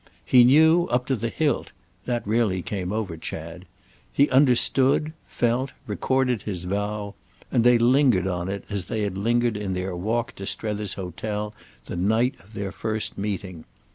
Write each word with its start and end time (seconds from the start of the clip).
He 0.25 0.43
knew, 0.43 0.85
up 0.87 1.05
to 1.05 1.15
the 1.15 1.29
hilt—that 1.29 2.25
really 2.25 2.63
came 2.63 2.91
over 2.91 3.17
Chad; 3.17 3.65
he 4.11 4.27
understood, 4.31 5.13
felt, 5.27 5.73
recorded 5.85 6.41
his 6.41 6.63
vow; 6.65 7.13
and 7.51 7.63
they 7.63 7.77
lingered 7.77 8.25
on 8.25 8.49
it 8.49 8.63
as 8.67 8.85
they 8.85 9.01
had 9.03 9.15
lingered 9.15 9.55
in 9.57 9.75
their 9.75 9.95
walk 9.95 10.33
to 10.37 10.47
Strether's 10.47 10.95
hotel 10.95 11.53
the 11.85 11.95
night 11.97 12.33
of 12.39 12.55
their 12.55 12.71
first 12.71 13.15
meeting. 13.15 13.63